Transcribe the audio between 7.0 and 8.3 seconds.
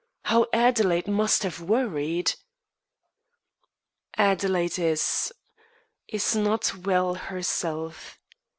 herself.